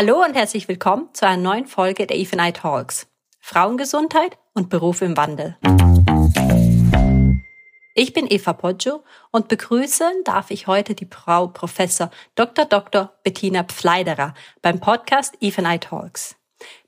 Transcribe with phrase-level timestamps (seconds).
[0.00, 3.08] Hallo und herzlich willkommen zu einer neuen Folge der Eve I Talks.
[3.40, 5.56] Frauengesundheit und Beruf im Wandel.
[7.96, 12.64] Ich bin Eva Poggio und begrüßen darf ich heute die Frau Professor Dr.
[12.66, 13.12] Dr.
[13.24, 16.36] Bettina Pfleiderer beim Podcast Eve I Talks.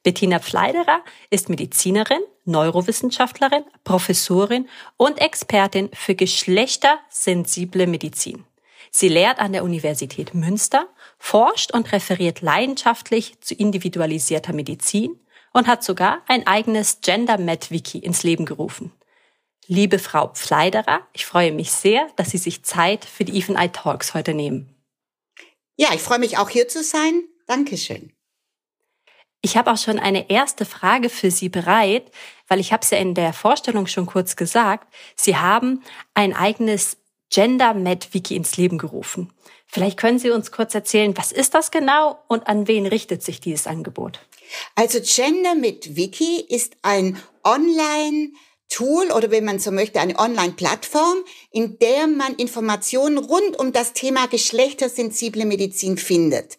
[0.04, 1.00] Bettina Pfleiderer
[1.30, 8.45] ist Medizinerin, Neurowissenschaftlerin, Professorin und Expertin für geschlechtersensible Medizin.
[8.92, 10.86] Sie lehrt an der Universität Münster,
[11.21, 15.20] forscht und referiert leidenschaftlich zu individualisierter Medizin
[15.52, 18.91] und hat sogar ein eigenes Gender-Med-Wiki ins Leben gerufen.
[19.66, 23.69] Liebe Frau Pfleiderer, ich freue mich sehr, dass Sie sich Zeit für die Even Eye
[23.69, 24.74] Talks heute nehmen.
[25.77, 27.23] Ja, ich freue mich auch hier zu sein.
[27.46, 28.12] Dankeschön.
[29.43, 32.10] Ich habe auch schon eine erste Frage für Sie bereit,
[32.48, 34.93] weil ich habe es ja in der Vorstellung schon kurz gesagt.
[35.16, 35.82] Sie haben
[36.15, 36.96] ein eigenes
[37.30, 39.32] Gender Med Wiki ins Leben gerufen.
[39.73, 43.41] Vielleicht können Sie uns kurz erzählen, was ist das genau und an wen richtet sich
[43.41, 44.19] dieses Angebot?
[44.74, 48.30] Also Gender mit Wiki ist ein Online
[48.68, 51.18] Tool oder wenn man so möchte, eine Online-Plattform,
[51.51, 56.57] in der man Informationen rund um das Thema geschlechtersensible Medizin findet.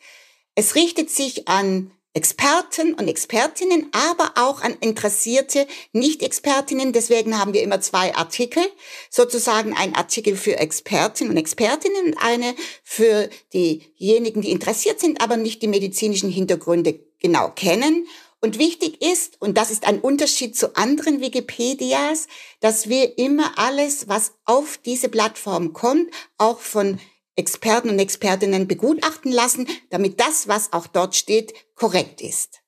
[0.54, 6.92] Es richtet sich an Experten und Expertinnen, aber auch an interessierte Nicht-Expertinnen.
[6.92, 8.64] Deswegen haben wir immer zwei Artikel,
[9.10, 15.38] sozusagen ein Artikel für Experten und Expertinnen und eine für diejenigen, die interessiert sind, aber
[15.38, 18.08] nicht die medizinischen Hintergründe genau kennen.
[18.44, 22.28] Und wichtig ist, und das ist ein Unterschied zu anderen Wikipedias,
[22.60, 27.00] dass wir immer alles, was auf diese Plattform kommt, auch von
[27.36, 32.62] Experten und Expertinnen begutachten lassen, damit das, was auch dort steht, korrekt ist.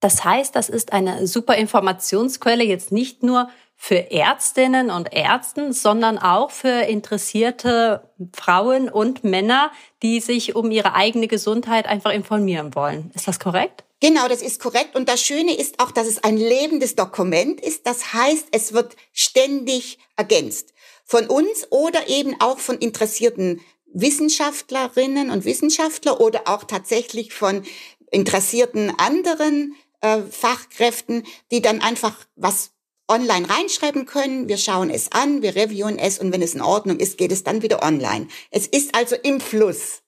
[0.00, 3.48] Das heißt, das ist eine super Informationsquelle jetzt nicht nur
[3.80, 9.70] für Ärztinnen und Ärzten, sondern auch für interessierte Frauen und Männer,
[10.02, 13.12] die sich um ihre eigene Gesundheit einfach informieren wollen.
[13.14, 13.84] Ist das korrekt?
[14.00, 14.94] Genau, das ist korrekt.
[14.94, 17.86] Und das Schöne ist auch, dass es ein lebendes Dokument ist.
[17.86, 20.72] Das heißt, es wird ständig ergänzt
[21.08, 27.64] von uns oder eben auch von interessierten Wissenschaftlerinnen und Wissenschaftler oder auch tatsächlich von
[28.10, 32.72] interessierten anderen äh, Fachkräften, die dann einfach was
[33.08, 34.48] online reinschreiben können.
[34.48, 37.42] Wir schauen es an, wir reviewen es und wenn es in Ordnung ist, geht es
[37.42, 38.28] dann wieder online.
[38.50, 40.02] Es ist also im Fluss.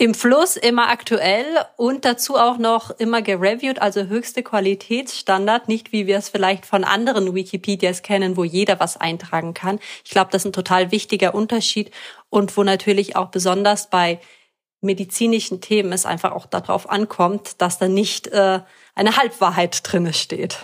[0.00, 1.44] Im Fluss immer aktuell
[1.76, 6.84] und dazu auch noch immer gereviewt, also höchste Qualitätsstandard, nicht wie wir es vielleicht von
[6.84, 9.80] anderen Wikipedias kennen, wo jeder was eintragen kann.
[10.04, 11.90] Ich glaube, das ist ein total wichtiger Unterschied
[12.30, 14.20] und wo natürlich auch besonders bei
[14.80, 18.60] medizinischen Themen es einfach auch darauf ankommt, dass da nicht äh,
[18.94, 20.58] eine Halbwahrheit drinne steht.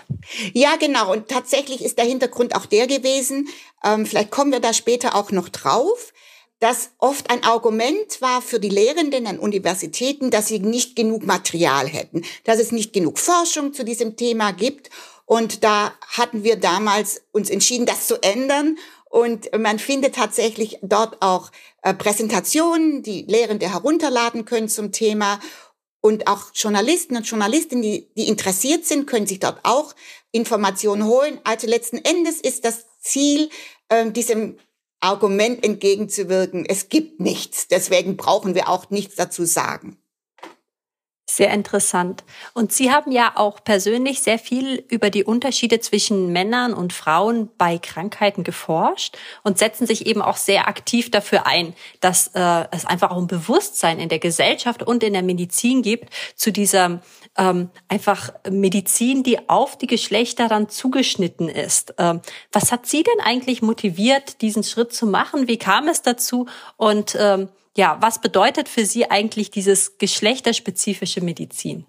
[0.53, 1.11] Ja, genau.
[1.11, 3.49] Und tatsächlich ist der Hintergrund auch der gewesen,
[3.83, 6.13] ähm, vielleicht kommen wir da später auch noch drauf,
[6.61, 11.87] dass oft ein Argument war für die Lehrenden an Universitäten, dass sie nicht genug Material
[11.87, 14.91] hätten, dass es nicht genug Forschung zu diesem Thema gibt.
[15.27, 18.79] Und da hatten wir damals uns entschieden, das zu ändern.
[19.11, 21.51] Und man findet tatsächlich dort auch
[21.83, 25.41] äh, Präsentationen, die Lehrende herunterladen können zum Thema.
[26.01, 29.95] Und auch Journalisten und Journalistinnen, die, die interessiert sind, können sich dort auch
[30.33, 31.41] Informationen holen.
[31.45, 33.49] Also letzten Endes ist das Ziel,
[33.89, 34.59] äh, diesem
[35.05, 39.99] Argument entgegenzuwirken, es gibt nichts, deswegen brauchen wir auch nichts dazu sagen.
[41.35, 42.23] Sehr interessant.
[42.53, 47.51] Und Sie haben ja auch persönlich sehr viel über die Unterschiede zwischen Männern und Frauen
[47.59, 52.87] bei Krankheiten geforscht und setzen sich eben auch sehr aktiv dafür ein, dass äh, es
[52.87, 57.01] einfach auch ein Bewusstsein in der Gesellschaft und in der Medizin gibt zu dieser
[57.37, 61.95] ähm, einfach Medizin, die auf die Geschlechter dann zugeschnitten ist.
[61.99, 62.21] Ähm,
[62.53, 65.49] was hat Sie denn eigentlich motiviert, diesen Schritt zu machen?
[65.49, 66.47] Wie kam es dazu?
[66.77, 71.87] Und ähm, ja, was bedeutet für Sie eigentlich dieses geschlechterspezifische Medizin?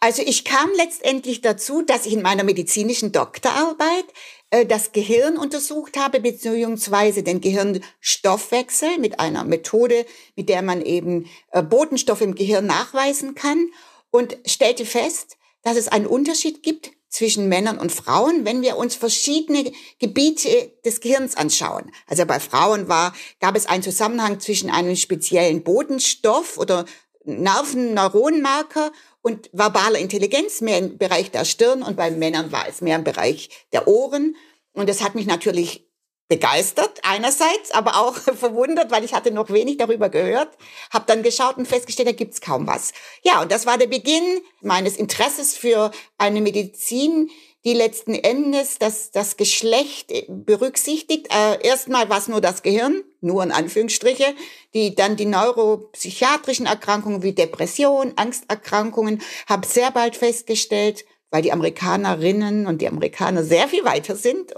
[0.00, 4.06] Also ich kam letztendlich dazu, dass ich in meiner medizinischen Doktorarbeit
[4.50, 11.28] äh, das Gehirn untersucht habe, beziehungsweise den Gehirnstoffwechsel mit einer Methode, mit der man eben
[11.52, 13.70] äh, Botenstoffe im Gehirn nachweisen kann
[14.10, 18.94] und stellte fest, dass es einen Unterschied gibt zwischen Männern und Frauen, wenn wir uns
[18.94, 21.90] verschiedene Gebiete des Gehirns anschauen.
[22.06, 26.86] Also bei Frauen war, gab es einen Zusammenhang zwischen einem speziellen Bodenstoff oder
[27.24, 28.92] Nerven-Neuronenmarker
[29.22, 33.04] und verbaler Intelligenz, mehr im Bereich der Stirn und bei Männern war es mehr im
[33.04, 34.36] Bereich der Ohren.
[34.72, 35.89] Und das hat mich natürlich
[36.30, 40.56] begeistert einerseits, aber auch verwundert, weil ich hatte noch wenig darüber gehört,
[40.90, 42.92] habe dann geschaut und festgestellt, da gibt's kaum was.
[43.22, 47.30] Ja, und das war der Beginn meines Interesses für eine Medizin,
[47.64, 51.26] die letzten Endes das, das Geschlecht berücksichtigt.
[51.34, 54.34] Äh, erstmal war es nur das Gehirn, nur in Anführungsstriche,
[54.72, 62.66] die dann die neuropsychiatrischen Erkrankungen wie Depression, Angsterkrankungen, habe sehr bald festgestellt, weil die Amerikanerinnen
[62.66, 64.52] und die Amerikaner sehr viel weiter sind,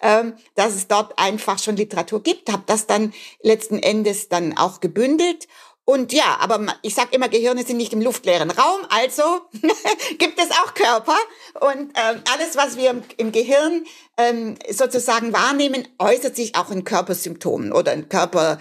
[0.00, 3.12] ähm, dass es dort einfach schon Literatur gibt, habe das dann
[3.42, 5.46] letzten Endes dann auch gebündelt
[5.86, 9.22] und ja, aber ich sage immer, Gehirne sind nicht im luftleeren Raum, also
[10.18, 11.16] gibt es auch Körper.
[11.60, 13.84] Und ähm, alles, was wir im, im Gehirn
[14.16, 18.58] ähm, sozusagen wahrnehmen, äußert sich auch in Körpersymptomen oder in Körper,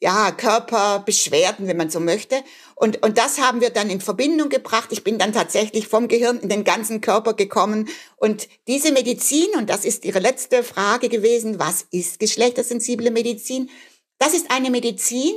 [0.00, 2.42] ja, Körperbeschwerden, wenn man so möchte.
[2.76, 4.88] Und, und das haben wir dann in Verbindung gebracht.
[4.90, 7.88] Ich bin dann tatsächlich vom Gehirn in den ganzen Körper gekommen.
[8.16, 13.70] Und diese Medizin, und das ist Ihre letzte Frage gewesen, was ist geschlechtersensible Medizin?
[14.18, 15.34] Das ist eine Medizin,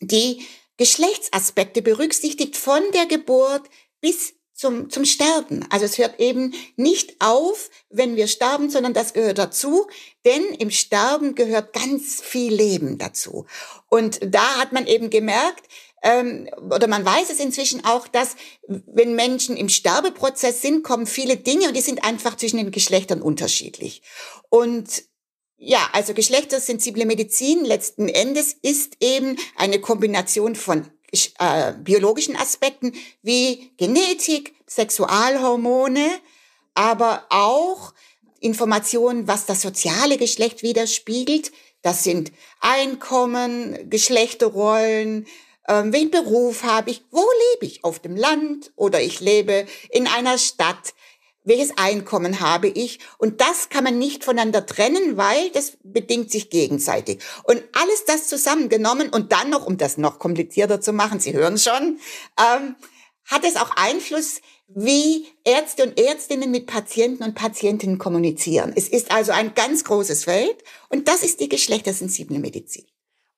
[0.00, 0.44] die
[0.76, 3.62] Geschlechtsaspekte berücksichtigt von der Geburt
[4.00, 5.66] bis zum, zum Sterben.
[5.70, 9.86] Also es hört eben nicht auf, wenn wir sterben, sondern das gehört dazu,
[10.24, 13.46] denn im Sterben gehört ganz viel Leben dazu.
[13.88, 15.66] Und da hat man eben gemerkt,
[16.02, 18.36] ähm, oder man weiß es inzwischen auch, dass
[18.68, 23.22] wenn Menschen im Sterbeprozess sind, kommen viele Dinge und die sind einfach zwischen den Geschlechtern
[23.22, 24.02] unterschiedlich.
[24.48, 25.04] Und
[25.58, 30.86] ja, also geschlechtersensible Medizin letzten Endes ist eben eine Kombination von
[31.38, 32.92] äh, biologischen Aspekten
[33.22, 36.10] wie Genetik, Sexualhormone,
[36.74, 37.94] aber auch
[38.40, 41.52] Informationen, was das soziale Geschlecht widerspiegelt.
[41.80, 45.26] Das sind Einkommen, Geschlechterrollen,
[45.68, 47.24] äh, welchen Beruf habe ich, wo
[47.54, 50.94] lebe ich, auf dem Land oder ich lebe in einer Stadt
[51.46, 52.98] welches Einkommen habe ich.
[53.18, 57.20] Und das kann man nicht voneinander trennen, weil das bedingt sich gegenseitig.
[57.44, 61.56] Und alles das zusammengenommen und dann noch, um das noch komplizierter zu machen, Sie hören
[61.56, 62.00] schon,
[62.38, 62.74] ähm,
[63.24, 68.72] hat es auch Einfluss, wie Ärzte und Ärztinnen mit Patienten und Patientinnen kommunizieren.
[68.74, 70.56] Es ist also ein ganz großes Feld
[70.88, 72.84] und das ist die geschlechtersensible Medizin.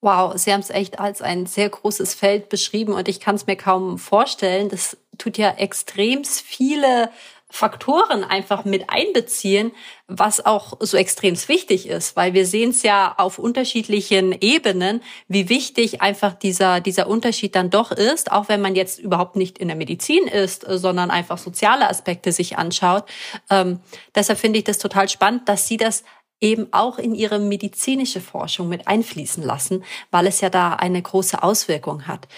[0.00, 3.46] Wow, Sie haben es echt als ein sehr großes Feld beschrieben und ich kann es
[3.46, 4.68] mir kaum vorstellen.
[4.68, 7.10] Das tut ja extrem viele
[7.50, 9.72] Faktoren einfach mit einbeziehen,
[10.06, 15.48] was auch so extrem wichtig ist, weil wir sehen es ja auf unterschiedlichen Ebenen, wie
[15.48, 19.68] wichtig einfach dieser, dieser Unterschied dann doch ist, auch wenn man jetzt überhaupt nicht in
[19.68, 23.04] der Medizin ist, sondern einfach soziale Aspekte sich anschaut.
[23.48, 23.80] Ähm,
[24.14, 26.04] deshalb finde ich das total spannend, dass Sie das
[26.40, 31.42] eben auch in ihre medizinische Forschung mit einfließen lassen, weil es ja da eine große
[31.42, 32.28] Auswirkung hat.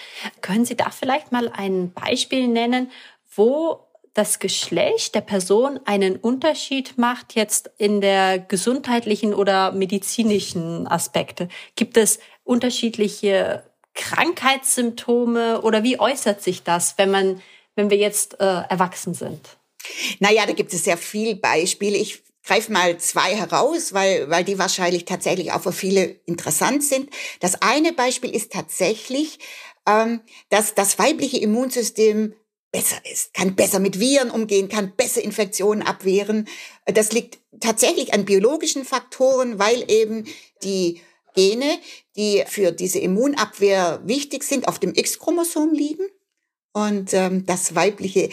[0.40, 2.90] Können Sie da vielleicht mal ein Beispiel nennen,
[3.34, 11.48] wo das Geschlecht der Person einen Unterschied macht jetzt in der gesundheitlichen oder medizinischen Aspekte?
[11.76, 13.64] Gibt es unterschiedliche
[13.94, 17.42] Krankheitssymptome oder wie äußert sich das, wenn man,
[17.76, 19.58] wenn wir jetzt äh, erwachsen sind?
[20.18, 21.96] Naja, da gibt es sehr viele Beispiele.
[21.96, 27.10] Ich greife mal zwei heraus, weil, weil die wahrscheinlich tatsächlich auch für viele interessant sind.
[27.40, 29.38] Das eine Beispiel ist tatsächlich,
[29.86, 32.34] ähm, dass das weibliche Immunsystem
[32.72, 36.48] besser ist, kann besser mit Viren umgehen, kann besser Infektionen abwehren.
[36.86, 40.24] Das liegt tatsächlich an biologischen Faktoren, weil eben
[40.62, 41.00] die
[41.34, 41.78] Gene,
[42.16, 46.06] die für diese Immunabwehr wichtig sind, auf dem X-Chromosom liegen.
[46.72, 48.30] Und ähm, das weibliche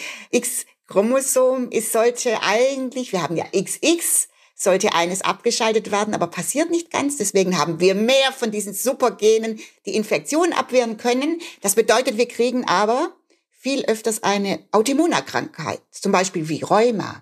[0.88, 6.92] X-Chromosom ist sollte eigentlich, wir haben ja XX, sollte eines abgeschaltet werden, aber passiert nicht
[6.92, 7.18] ganz.
[7.18, 11.42] Deswegen haben wir mehr von diesen Supergenen, die Infektionen abwehren können.
[11.62, 13.12] Das bedeutet, wir kriegen aber
[13.52, 17.22] viel öfters eine Autoimmunerkrankheit, zum Beispiel wie Rheuma.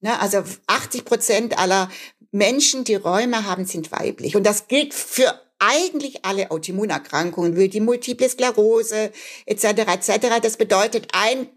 [0.00, 1.90] Ne, also 80 Prozent aller
[2.30, 4.36] Menschen, die Rheuma haben, sind weiblich.
[4.36, 9.10] Und das gilt für eigentlich alle Autoimmunerkrankungen, wie die Multiple Sklerose
[9.46, 9.64] etc.
[9.64, 10.40] etc.
[10.40, 11.48] Das bedeutet, ein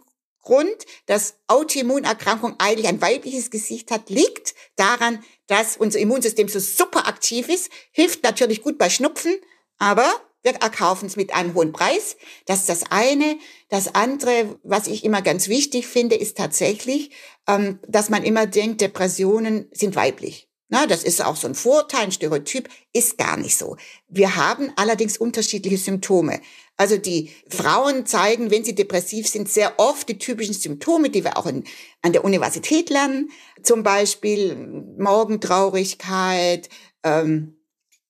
[0.44, 7.08] Grund, dass Autoimmunerkrankung eigentlich ein weibliches Gesicht hat, liegt daran, dass unser Immunsystem so super
[7.08, 9.36] aktiv ist, hilft natürlich gut bei Schnupfen,
[9.78, 10.06] aber
[10.44, 12.18] wir erkaufen es mit einem hohen Preis.
[12.46, 13.38] Das ist das eine.
[13.70, 17.12] Das andere, was ich immer ganz wichtig finde, ist tatsächlich,
[17.48, 20.50] ähm, dass man immer denkt, Depressionen sind weiblich.
[20.74, 23.78] Na, das ist auch so ein Vorteil, ein Stereotyp, ist gar nicht so.
[24.08, 26.42] Wir haben allerdings unterschiedliche Symptome.
[26.78, 31.38] Also die Frauen zeigen, wenn sie depressiv sind, sehr oft die typischen Symptome, die wir
[31.38, 31.64] auch in,
[32.02, 33.30] an der Universität lernen.
[33.62, 34.56] Zum Beispiel
[34.98, 36.70] Morgentraurigkeit,
[37.04, 37.56] ähm,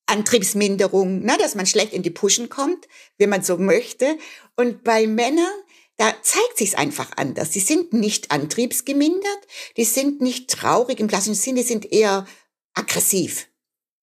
[0.05, 4.17] Antriebsminderung, ne, dass man schlecht in die Puschen kommt, wenn man so möchte.
[4.55, 5.51] Und bei Männern,
[5.97, 7.49] da zeigt sich's einfach anders.
[7.49, 12.25] Die sind nicht antriebsgemindert, die sind nicht traurig im klassischen Sinne, die sind eher
[12.73, 13.47] aggressiv,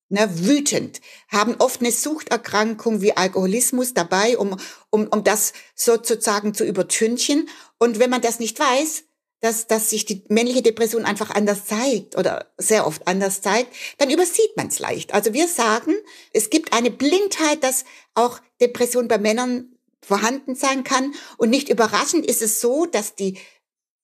[0.08, 4.56] ne, wütend, haben oft eine Suchterkrankung wie Alkoholismus dabei, um,
[4.90, 7.48] um, um das sozusagen zu übertünchen.
[7.78, 9.04] Und wenn man das nicht weiß,
[9.40, 14.10] dass, dass sich die männliche Depression einfach anders zeigt oder sehr oft anders zeigt, dann
[14.10, 15.14] übersieht man es leicht.
[15.14, 15.94] Also wir sagen,
[16.32, 17.84] es gibt eine Blindheit, dass
[18.14, 21.14] auch Depression bei Männern vorhanden sein kann.
[21.38, 23.38] Und nicht überraschend ist es so, dass die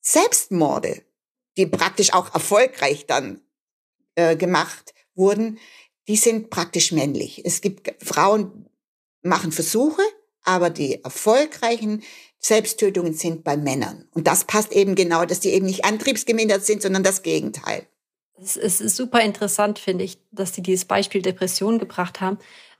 [0.00, 1.02] Selbstmorde,
[1.56, 3.42] die praktisch auch erfolgreich dann
[4.16, 5.58] äh, gemacht wurden,
[6.08, 7.42] die sind praktisch männlich.
[7.44, 8.68] Es gibt Frauen
[9.22, 10.02] machen Versuche,
[10.42, 12.02] aber die erfolgreichen
[12.38, 14.08] Selbsttötungen sind bei Männern.
[14.14, 17.86] Und das passt eben genau, dass die eben nicht antriebsgemindert sind, sondern das Gegenteil.
[18.40, 22.38] Es ist super interessant, finde ich, dass Sie dieses Beispiel Depression gebracht haben.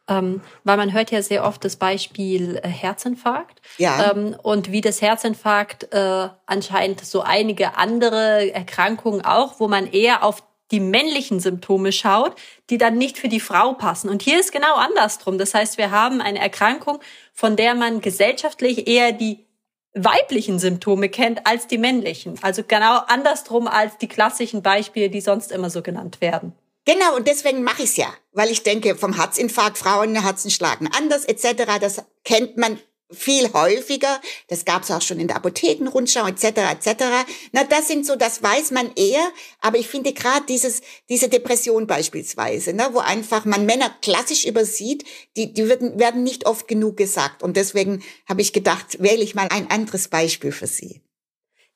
[0.09, 4.13] Ähm, weil man hört ja sehr oft das Beispiel äh, Herzinfarkt ja.
[4.13, 10.23] ähm, und wie das Herzinfarkt äh, anscheinend so einige andere Erkrankungen auch, wo man eher
[10.23, 12.35] auf die männlichen Symptome schaut,
[12.71, 14.09] die dann nicht für die Frau passen.
[14.09, 15.39] Und hier ist genau andersrum.
[15.39, 16.99] Das heißt, wir haben eine Erkrankung,
[17.33, 19.47] von der man gesellschaftlich eher die
[19.95, 22.39] weiblichen Symptome kennt als die männlichen.
[22.43, 26.53] Also genau andersrum als die klassischen Beispiele, die sonst immer so genannt werden.
[26.85, 30.89] Genau, und deswegen mache ich es ja, weil ich denke, vom Herzinfarkt, Frauen Herzen schlagen
[30.97, 32.79] anders etc., das kennt man
[33.11, 34.21] viel häufiger.
[34.49, 36.45] Das gab es auch schon in der Apothekenrundschau etc.
[36.45, 37.05] etc.
[37.53, 39.27] Na, das sind so, das weiß man eher.
[39.61, 45.05] Aber ich finde gerade dieses diese Depression beispielsweise, ne, wo einfach man Männer klassisch übersieht,
[45.37, 47.43] die die werden, werden nicht oft genug gesagt.
[47.43, 51.03] Und deswegen habe ich gedacht, wähle ich mal ein anderes Beispiel für Sie.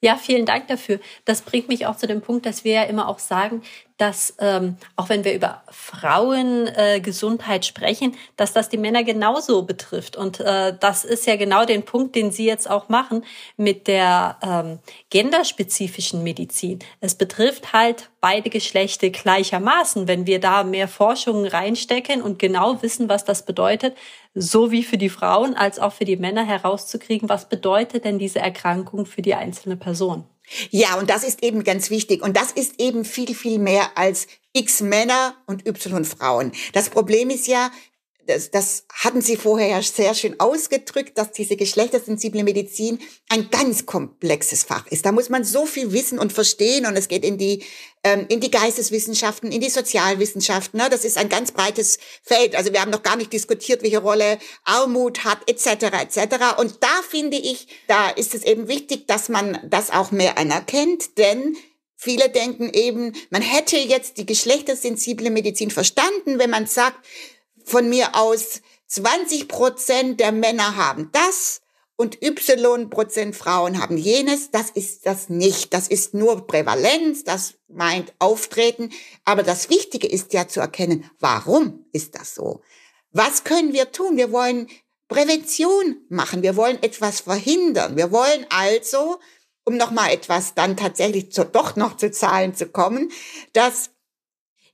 [0.03, 0.99] Ja, vielen Dank dafür.
[1.27, 3.63] Das bringt mich auch zu dem Punkt, dass wir ja immer auch sagen,
[4.01, 10.17] dass ähm, auch wenn wir über Frauengesundheit äh, sprechen, dass das die Männer genauso betrifft.
[10.17, 13.25] Und äh, das ist ja genau den Punkt, den Sie jetzt auch machen
[13.59, 14.79] mit der ähm,
[15.11, 16.79] genderspezifischen Medizin.
[17.01, 20.09] Es betrifft halt beide Geschlechter gleichermaßen.
[20.09, 23.97] Wenn wir da mehr Forschungen reinstecken und genau wissen, was das bedeutet,
[24.35, 28.39] so wie für die Frauen als auch für die Männer herauszukriegen, was bedeutet denn diese
[28.39, 30.25] Erkrankung für die einzelne Person.
[30.71, 32.23] Ja, und das ist eben ganz wichtig.
[32.23, 36.53] Und das ist eben viel, viel mehr als X Männer und Y Frauen.
[36.73, 37.71] Das Problem ist ja,
[38.31, 43.87] das, das hatten Sie vorher ja sehr schön ausgedrückt, dass diese geschlechtersensible Medizin ein ganz
[43.87, 45.05] komplexes Fach ist.
[45.05, 47.65] Da muss man so viel wissen und verstehen und es geht in die
[48.03, 50.81] ähm, in die Geisteswissenschaften, in die Sozialwissenschaften.
[50.81, 50.89] Ne?
[50.91, 52.57] Das ist ein ganz breites Feld.
[52.57, 55.85] Also wir haben noch gar nicht diskutiert, welche Rolle Armut hat etc.
[56.01, 56.59] etc.
[56.59, 61.19] Und da finde ich, da ist es eben wichtig, dass man das auch mehr anerkennt,
[61.19, 61.57] denn
[62.03, 66.97] Viele denken eben, man hätte jetzt die geschlechtersensible Medizin verstanden, wenn man sagt,
[67.65, 71.61] von mir aus 20 Prozent der Männer haben das
[72.01, 74.51] und Y Prozent Frauen haben jenes.
[74.51, 75.75] Das ist das nicht.
[75.75, 77.25] Das ist nur Prävalenz.
[77.25, 78.91] Das meint Auftreten.
[79.27, 82.63] Aber das Wichtige ist ja zu erkennen, warum ist das so?
[83.13, 84.17] Was können wir tun?
[84.17, 84.69] Wir wollen
[85.09, 86.43] Prävention machen.
[86.43, 87.99] Wir wollen etwas verhindern.
[87.99, 89.21] Wir wollen also,
[89.65, 93.13] um nochmal etwas dann tatsächlich zu, doch noch zu Zahlen zu kommen,
[93.53, 93.91] dass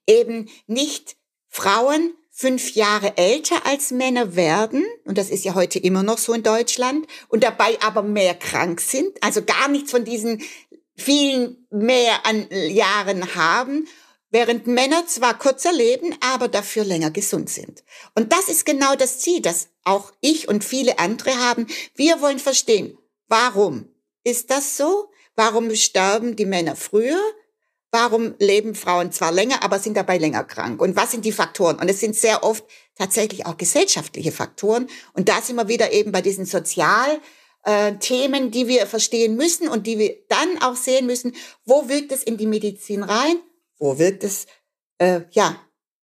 [0.06, 1.16] eben nicht
[1.48, 6.34] Frauen fünf Jahre älter als Männer werden, und das ist ja heute immer noch so
[6.34, 10.42] in Deutschland, und dabei aber mehr krank sind, also gar nichts von diesen
[10.96, 13.88] vielen mehr an Jahren haben,
[14.30, 17.82] während Männer zwar kürzer leben, aber dafür länger gesund sind.
[18.14, 21.66] Und das ist genau das Ziel, das auch ich und viele andere haben.
[21.94, 23.88] Wir wollen verstehen, warum
[24.24, 25.08] ist das so?
[25.36, 27.20] Warum sterben die Männer früher?
[27.90, 30.80] Warum leben Frauen zwar länger, aber sind dabei länger krank?
[30.80, 31.78] Und was sind die Faktoren?
[31.78, 32.64] Und es sind sehr oft
[32.96, 34.88] tatsächlich auch gesellschaftliche Faktoren.
[35.12, 37.20] Und da sind wir wieder eben bei diesen Sozial-
[37.66, 42.22] äh, die wir verstehen müssen und die wir dann auch sehen müssen, wo wirkt es
[42.22, 43.40] in die Medizin rein,
[43.78, 44.46] wo wirkt es
[44.98, 45.60] äh, ja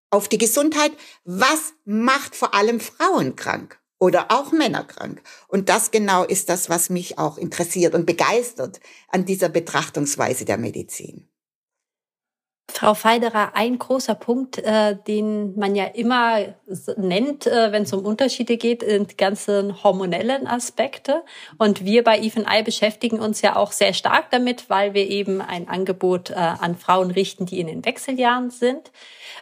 [0.09, 0.91] auf die Gesundheit,
[1.23, 5.23] was macht vor allem Frauen krank oder auch Männer krank.
[5.47, 10.57] Und das genau ist das, was mich auch interessiert und begeistert an dieser Betrachtungsweise der
[10.57, 11.29] Medizin.
[12.69, 16.55] Frau Feiderer, ein großer Punkt, äh, den man ja immer
[16.95, 21.23] nennt, äh, wenn es um Unterschiede geht, sind die ganzen hormonellen Aspekte.
[21.57, 25.41] Und wir bei Even I beschäftigen uns ja auch sehr stark damit, weil wir eben
[25.41, 28.91] ein Angebot äh, an Frauen richten, die in den Wechseljahren sind.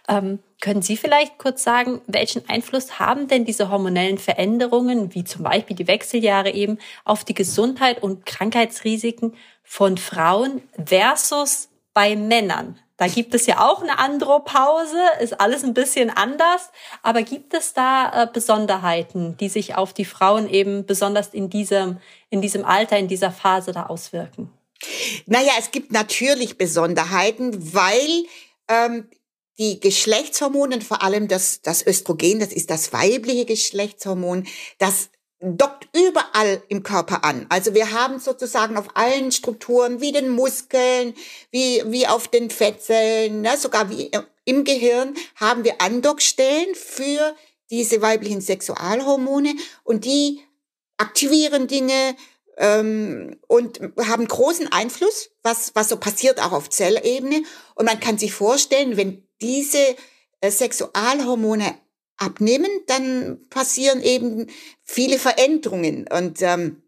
[0.07, 5.43] Ähm, können Sie vielleicht kurz sagen, welchen Einfluss haben denn diese hormonellen Veränderungen, wie zum
[5.43, 12.79] Beispiel die Wechseljahre eben, auf die Gesundheit und Krankheitsrisiken von Frauen versus bei Männern?
[13.01, 16.69] Da gibt es ja auch eine Andropause, ist alles ein bisschen anders.
[17.01, 21.97] Aber gibt es da äh, Besonderheiten, die sich auf die Frauen eben besonders in diesem,
[22.29, 24.51] in diesem Alter, in dieser Phase da auswirken?
[25.25, 28.25] Naja, es gibt natürlich Besonderheiten, weil
[28.67, 29.09] ähm,
[29.57, 34.45] die Geschlechtshormone, vor allem das, das Östrogen, das ist das weibliche Geschlechtshormon,
[34.77, 35.09] das
[35.41, 37.47] dockt überall im Körper an.
[37.49, 41.15] Also wir haben sozusagen auf allen Strukturen, wie den Muskeln,
[41.49, 44.11] wie, wie auf den Fettzellen, ne, sogar wie
[44.45, 47.35] im Gehirn, haben wir Andockstellen für
[47.71, 50.41] diese weiblichen Sexualhormone und die
[50.97, 52.15] aktivieren Dinge
[52.57, 57.43] ähm, und haben großen Einfluss, was, was so passiert auch auf Zellebene.
[57.73, 59.95] Und man kann sich vorstellen, wenn diese
[60.41, 61.75] äh, Sexualhormone
[62.21, 64.47] abnehmen, dann passieren eben
[64.83, 66.07] viele Veränderungen.
[66.11, 66.83] Und ähm,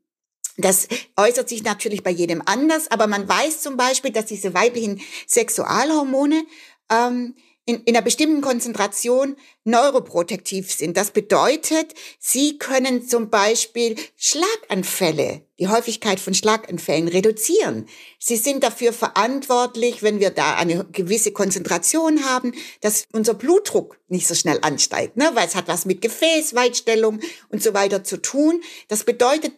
[0.58, 0.88] das
[1.18, 6.46] äußert sich natürlich bei jedem anders, aber man weiß zum Beispiel, dass diese weiblichen Sexualhormone
[6.92, 7.36] ähm,
[7.66, 10.98] in, in einer bestimmten Konzentration neuroprotektiv sind.
[10.98, 17.88] Das bedeutet, sie können zum Beispiel Schlaganfälle, die Häufigkeit von Schlaganfällen reduzieren.
[18.20, 24.28] Sie sind dafür verantwortlich, wenn wir da eine gewisse Konzentration haben, dass unser Blutdruck nicht
[24.28, 25.32] so schnell ansteigt, ne?
[25.34, 28.62] weil es hat was mit Gefäßweitstellung und so weiter zu tun.
[28.90, 29.54] Das bedeutet,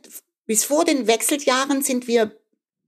[0.46, 2.38] bis vor den Wechseljahren sind wir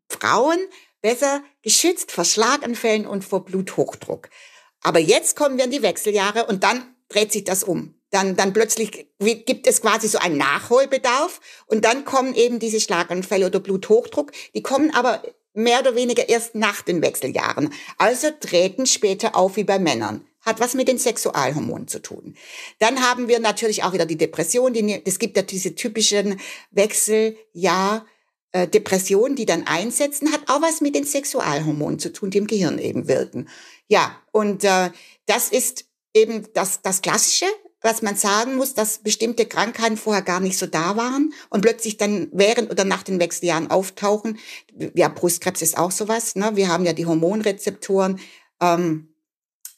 [0.10, 0.60] Frauen
[1.02, 4.30] besser geschützt vor Schlaganfällen und vor Bluthochdruck.
[4.88, 7.96] Aber jetzt kommen wir in die Wechseljahre und dann dreht sich das um.
[8.10, 13.48] Dann, dann plötzlich gibt es quasi so einen Nachholbedarf und dann kommen eben diese Schlaganfälle
[13.48, 14.32] oder Bluthochdruck.
[14.56, 15.22] Die kommen aber
[15.54, 17.74] mehr oder weniger erst nach den Wechseljahren.
[17.98, 20.26] Also treten später auf wie bei Männern.
[20.40, 22.38] Hat was mit den Sexualhormonen zu tun.
[22.80, 24.72] Dann haben wir natürlich auch wieder die Depression.
[24.72, 26.40] Die, es gibt ja diese typischen
[26.72, 28.06] Wechseljahr,
[28.54, 32.48] äh, Depressionen, die dann einsetzen, hat auch was mit den Sexualhormonen zu tun, die im
[32.48, 33.50] Gehirn eben wirken.
[33.88, 34.92] Ja, und äh,
[35.26, 37.46] das ist eben das, das Klassische,
[37.82, 41.98] was man sagen muss, dass bestimmte Krankheiten vorher gar nicht so da waren und plötzlich
[41.98, 44.40] dann während oder nach den Wechseljahren auftauchen.
[44.96, 46.36] Ja, Brustkrebs ist auch sowas.
[46.36, 46.52] Ne?
[46.56, 48.20] Wir haben ja die Hormonrezeptoren.
[48.62, 49.14] Ähm,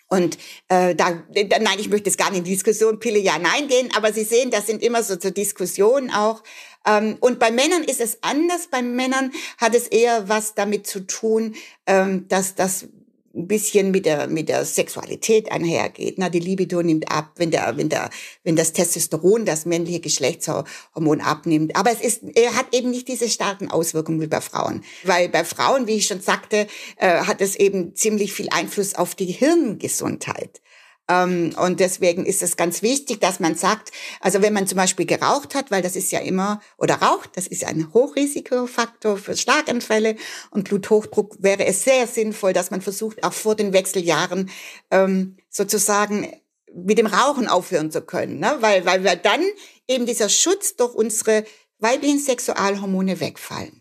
[0.07, 0.39] und
[0.69, 3.89] äh, da, nein, ich möchte jetzt gar nicht in die Diskussion Pille ja, nein gehen,
[3.95, 6.41] aber Sie sehen, das sind immer so, so Diskussionen auch.
[6.87, 8.67] Ähm, und bei Männern ist es anders.
[8.71, 12.87] Bei Männern hat es eher was damit zu tun, ähm, dass das
[13.35, 16.15] ein bisschen mit der, mit der Sexualität einhergeht.
[16.17, 18.09] Na, die Libido nimmt ab, wenn der, wenn der,
[18.43, 21.75] wenn das Testosteron, das männliche Geschlechtshormon abnimmt.
[21.75, 24.83] Aber es ist, er hat eben nicht diese starken Auswirkungen wie bei Frauen.
[25.03, 29.15] Weil bei Frauen, wie ich schon sagte, äh, hat es eben ziemlich viel Einfluss auf
[29.15, 30.61] die Hirngesundheit.
[31.09, 33.91] Ähm, und deswegen ist es ganz wichtig, dass man sagt,
[34.21, 37.47] also wenn man zum Beispiel geraucht hat, weil das ist ja immer, oder raucht, das
[37.47, 40.15] ist ein Hochrisikofaktor für Schlaganfälle
[40.51, 44.49] und Bluthochdruck, wäre es sehr sinnvoll, dass man versucht, auch vor den Wechseljahren
[44.91, 46.31] ähm, sozusagen
[46.73, 48.57] mit dem Rauchen aufhören zu können, ne?
[48.59, 49.41] weil, weil wir dann
[49.87, 51.43] eben dieser Schutz durch unsere
[51.79, 53.78] weiblichen Sexualhormone wegfallen.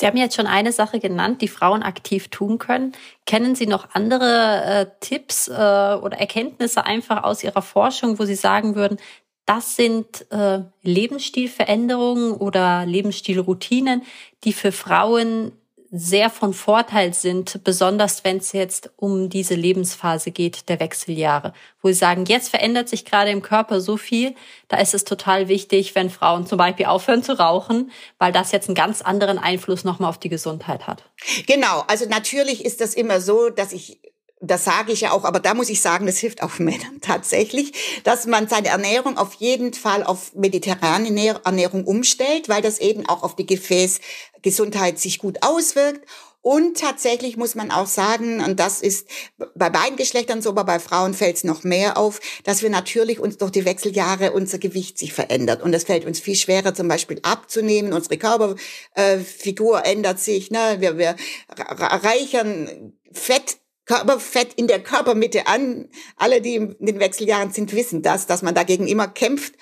[0.00, 2.92] Sie haben jetzt schon eine Sache genannt, die Frauen aktiv tun können.
[3.26, 8.34] Kennen Sie noch andere äh, Tipps äh, oder Erkenntnisse einfach aus Ihrer Forschung, wo Sie
[8.34, 8.96] sagen würden,
[9.44, 14.02] das sind äh, Lebensstilveränderungen oder Lebensstilroutinen,
[14.44, 15.52] die für Frauen
[15.92, 21.88] sehr von Vorteil sind, besonders wenn es jetzt um diese Lebensphase geht der Wechseljahre, wo
[21.88, 24.34] sie sagen, jetzt verändert sich gerade im Körper so viel,
[24.68, 28.68] da ist es total wichtig, wenn Frauen zum Beispiel aufhören zu rauchen, weil das jetzt
[28.68, 31.02] einen ganz anderen Einfluss nochmal auf die Gesundheit hat.
[31.46, 33.99] Genau, also natürlich ist das immer so, dass ich
[34.40, 37.72] das sage ich ja auch, aber da muss ich sagen, das hilft auch Männern tatsächlich,
[38.04, 41.10] dass man seine Ernährung auf jeden Fall auf mediterrane
[41.44, 46.06] Ernährung umstellt, weil das eben auch auf die Gefäßgesundheit sich gut auswirkt.
[46.42, 49.06] Und tatsächlich muss man auch sagen, und das ist
[49.54, 53.20] bei beiden Geschlechtern so, aber bei Frauen fällt es noch mehr auf, dass wir natürlich
[53.20, 55.62] uns durch die Wechseljahre unser Gewicht sich verändert.
[55.62, 57.92] Und es fällt uns viel schwerer, zum Beispiel abzunehmen.
[57.92, 60.50] Unsere Körperfigur äh, ändert sich.
[60.50, 60.76] Ne?
[60.78, 61.14] Wir, wir
[61.58, 63.58] reichern Fett
[63.90, 65.88] Körperfett in der Körpermitte an.
[66.16, 69.54] Alle, die in den Wechseljahren sind, wissen das, dass man dagegen immer kämpft.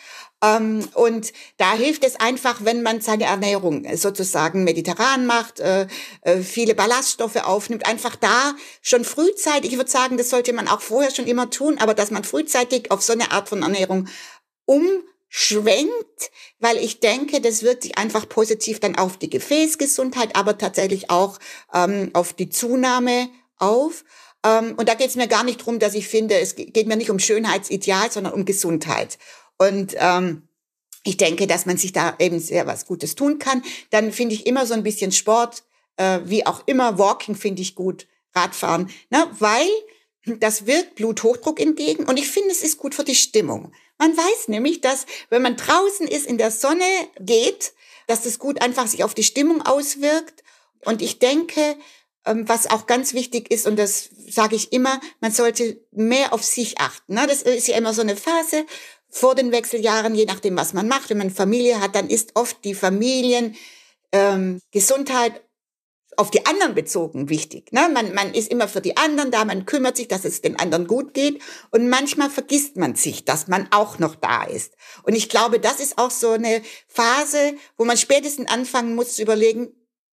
[0.45, 5.87] Ähm, und da hilft es einfach, wenn man seine Ernährung sozusagen mediterran macht, äh,
[6.21, 10.83] äh, viele Ballaststoffe aufnimmt, einfach da schon frühzeitig, ich würde sagen, das sollte man auch
[10.83, 14.09] vorher schon immer tun, aber dass man frühzeitig auf so eine Art von Ernährung
[14.67, 21.09] umschwenkt, weil ich denke, das wirkt sich einfach positiv dann auf die Gefäßgesundheit, aber tatsächlich
[21.09, 21.39] auch
[21.73, 24.05] ähm, auf die Zunahme auf.
[24.45, 26.97] Ähm, und da geht es mir gar nicht drum, dass ich finde, es geht mir
[26.97, 29.19] nicht um Schönheitsideal, sondern um Gesundheit.
[29.59, 30.49] Und ähm,
[31.05, 33.63] ich denke, dass man sich da eben sehr was Gutes tun kann.
[33.91, 35.65] Dann finde ich immer so ein bisschen Sport,
[35.97, 39.27] äh, wie auch immer, Walking finde ich gut, Radfahren, ne?
[39.39, 39.69] weil
[40.27, 43.73] das wirkt Bluthochdruck entgegen und ich finde, es ist gut für die Stimmung.
[43.99, 46.85] Man weiß nämlich, dass wenn man draußen ist, in der Sonne
[47.19, 47.73] geht,
[48.07, 50.43] dass das gut einfach sich auf die Stimmung auswirkt.
[50.85, 51.77] Und ich denke,
[52.35, 56.79] was auch ganz wichtig ist, und das sage ich immer, man sollte mehr auf sich
[56.79, 57.15] achten.
[57.15, 57.27] Ne?
[57.27, 58.65] Das ist ja immer so eine Phase
[59.11, 61.11] vor den Wechseljahren, je nachdem, was man macht.
[61.11, 63.57] Wenn man Familie hat, dann ist oft die Familiengesundheit
[64.13, 64.61] ähm,
[66.19, 67.73] auf die anderen bezogen wichtig.
[67.73, 67.89] Ne?
[67.93, 70.89] Man, man ist immer für die anderen da, man kümmert sich, dass es den anderen
[70.89, 71.41] gut geht.
[71.71, 74.75] Und manchmal vergisst man sich, dass man auch noch da ist.
[75.05, 79.23] Und ich glaube, das ist auch so eine Phase, wo man spätestens anfangen muss zu
[79.23, 79.69] überlegen,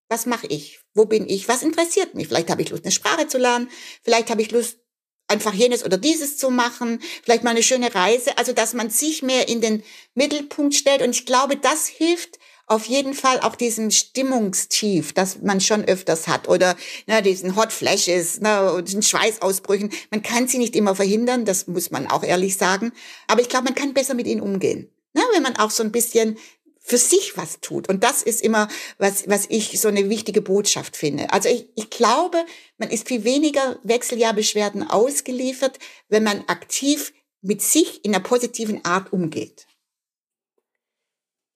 [0.08, 0.85] was mache ich?
[0.96, 1.48] Wo bin ich?
[1.48, 2.30] Was interessiert mich?
[2.30, 3.70] Vielleicht habe ich Lust, eine Sprache zu lernen.
[4.02, 4.80] Vielleicht habe ich Lust,
[5.28, 7.02] einfach jenes oder dieses zu machen.
[7.24, 8.38] Vielleicht mal eine schöne Reise.
[8.38, 11.02] Also, dass man sich mehr in den Mittelpunkt stellt.
[11.02, 16.28] Und ich glaube, das hilft auf jeden Fall auch diesen Stimmungstief, das man schon öfters
[16.28, 19.92] hat oder ne, diesen Hot Flashes ne, und diesen Schweißausbrüchen.
[20.10, 22.92] Man kann sie nicht immer verhindern, das muss man auch ehrlich sagen.
[23.28, 24.90] Aber ich glaube, man kann besser mit ihnen umgehen.
[25.14, 26.38] Ne, wenn man auch so ein bisschen
[26.88, 27.90] für sich was tut.
[27.90, 28.68] Und das ist immer,
[29.00, 31.34] was, was ich so eine wichtige Botschaft finde.
[31.34, 32.46] Also ich, ich glaube,
[32.78, 39.12] man ist viel weniger Wechseljahrbeschwerden ausgeliefert, wenn man aktiv mit sich in einer positiven Art
[39.12, 39.66] umgeht.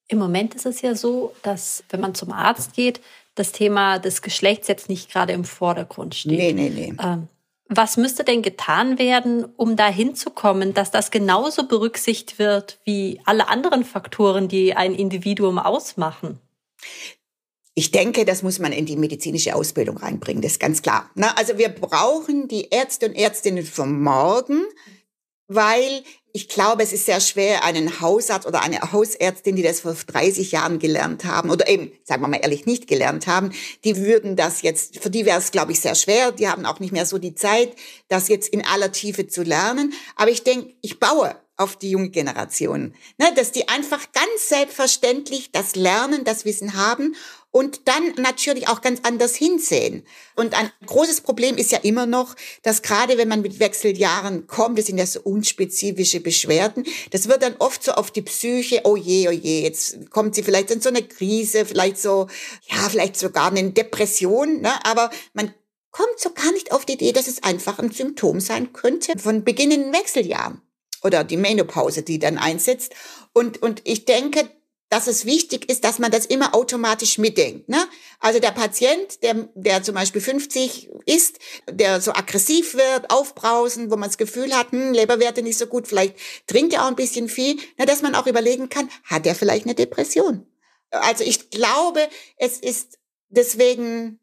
[0.07, 2.99] Im Moment ist es ja so, dass wenn man zum Arzt geht,
[3.35, 6.31] das Thema des Geschlechts jetzt nicht gerade im Vordergrund steht.
[6.31, 6.93] Nee, nee, nee.
[6.99, 7.27] Ähm,
[7.69, 13.21] was müsste denn getan werden, um dahin zu kommen, dass das genauso berücksichtigt wird wie
[13.25, 16.39] alle anderen Faktoren, die ein Individuum ausmachen?
[17.75, 21.11] Ich denke, das muss man in die medizinische Ausbildung reinbringen, das ist ganz klar.
[21.35, 24.63] also wir brauchen die Ärzte und Ärztinnen vom Morgen,
[25.47, 29.93] weil ich glaube, es ist sehr schwer, einen Hausarzt oder eine Hausärztin, die das vor
[29.93, 33.51] 30 Jahren gelernt haben oder eben, sagen wir mal ehrlich, nicht gelernt haben,
[33.83, 36.31] die würden das jetzt, für die wäre es, glaube ich, sehr schwer.
[36.31, 37.73] Die haben auch nicht mehr so die Zeit,
[38.07, 39.93] das jetzt in aller Tiefe zu lernen.
[40.15, 45.51] Aber ich denke, ich baue auf die junge Generation, ne, dass die einfach ganz selbstverständlich
[45.51, 47.15] das Lernen, das Wissen haben
[47.51, 50.05] und dann natürlich auch ganz anders hinsehen.
[50.35, 54.77] Und ein großes Problem ist ja immer noch, dass gerade wenn man mit Wechseljahren kommt,
[54.77, 58.95] das sind ja so unspezifische Beschwerden, das wird dann oft so auf die Psyche, oh
[58.95, 62.27] je, oh je, jetzt kommt sie vielleicht in so eine Krise, vielleicht so,
[62.69, 64.73] ja, vielleicht sogar eine Depression, ne?
[64.85, 65.53] aber man
[65.91, 69.43] kommt so gar nicht auf die Idee, dass es einfach ein Symptom sein könnte von
[69.43, 70.61] beginnenden Wechseljahren
[71.03, 72.93] oder die Menopause, die dann einsetzt.
[73.33, 74.49] Und, und ich denke,
[74.89, 77.69] dass es wichtig ist, dass man das immer automatisch mitdenkt.
[77.69, 77.87] Ne?
[78.19, 83.97] Also der Patient, der, der zum Beispiel 50 ist, der so aggressiv wird, aufbrausen, wo
[83.97, 86.15] man das Gefühl hat, hm, Leberwerte nicht so gut, vielleicht
[86.47, 89.65] trinkt er auch ein bisschen viel, na, dass man auch überlegen kann, hat er vielleicht
[89.65, 90.45] eine Depression?
[90.89, 92.97] Also ich glaube, es ist
[93.29, 94.19] deswegen,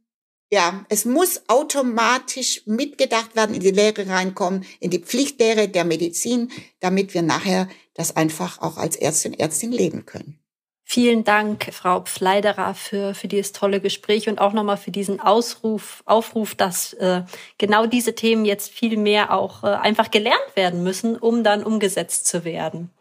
[0.51, 6.51] ja, es muss automatisch mitgedacht werden, in die Lehre reinkommen, in die Pflichtlehre der Medizin,
[6.81, 10.41] damit wir nachher das einfach auch als Ärztin, Ärztin leben können.
[10.89, 16.05] Vielen Dank, Frau Pfleiderer, für, für dieses tolle Gespräch und auch nochmal für diesen Ausruf,
[16.07, 17.25] Aufruf, dass äh,
[17.59, 22.29] genau diese Themen jetzt viel mehr auch äh, einfach gelernt werden müssen, um dann umgesetzt
[22.29, 22.93] zu werden.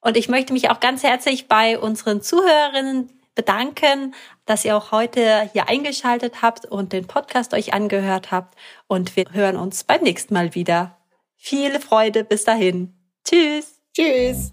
[0.00, 4.14] Und ich möchte mich auch ganz herzlich bei unseren Zuhörerinnen bedanken,
[4.46, 8.56] dass ihr auch heute hier eingeschaltet habt und den Podcast euch angehört habt.
[8.86, 10.96] Und wir hören uns beim nächsten Mal wieder.
[11.36, 12.94] Viel Freude bis dahin.
[13.24, 13.80] Tschüss.
[13.96, 14.52] Tschüss.